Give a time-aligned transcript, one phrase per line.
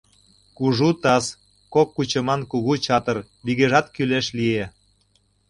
[0.57, 1.25] Кужу таз,
[1.73, 4.65] кок кучеман кугу чатыр— вигежат кӱлеш лие.